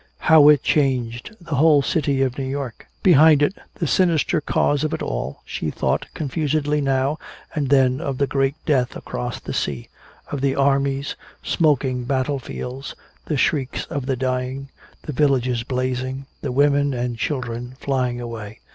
How 0.17 0.49
it 0.49 0.63
changed 0.63 1.35
the 1.39 1.57
whole 1.57 1.83
city 1.83 2.23
of 2.23 2.35
New 2.35 2.47
York. 2.49 2.87
Behind 3.03 3.43
it, 3.43 3.53
the 3.75 3.85
sinister 3.85 4.41
cause 4.41 4.83
of 4.83 4.95
it 4.95 5.03
all, 5.03 5.43
she 5.45 5.69
thought 5.69 6.07
confusedly 6.15 6.81
now 6.81 7.19
and 7.53 7.69
then 7.69 8.01
of 8.01 8.17
the 8.17 8.25
Great 8.25 8.55
Death 8.65 8.95
across 8.95 9.39
the 9.39 9.53
sea, 9.53 9.89
of 10.31 10.41
the 10.41 10.55
armies, 10.55 11.15
smoking 11.43 12.05
battle 12.05 12.39
fields, 12.39 12.95
the 13.25 13.37
shrieks 13.37 13.85
of 13.91 14.07
the 14.07 14.15
dying, 14.15 14.71
the 15.03 15.13
villages 15.13 15.61
blazing, 15.61 16.25
the 16.41 16.51
women 16.51 16.95
and 16.95 17.19
children 17.19 17.75
flying 17.79 18.19
away. 18.19 18.59